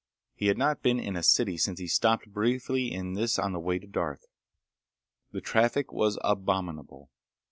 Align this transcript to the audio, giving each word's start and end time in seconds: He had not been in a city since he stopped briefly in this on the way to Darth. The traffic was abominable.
He 0.33 0.47
had 0.47 0.57
not 0.57 0.81
been 0.81 0.99
in 0.99 1.15
a 1.15 1.21
city 1.21 1.57
since 1.57 1.77
he 1.77 1.85
stopped 1.85 2.33
briefly 2.33 2.91
in 2.91 3.13
this 3.13 3.37
on 3.37 3.51
the 3.51 3.59
way 3.59 3.77
to 3.77 3.85
Darth. 3.85 4.25
The 5.31 5.41
traffic 5.41 5.91
was 5.93 6.17
abominable. 6.23 7.11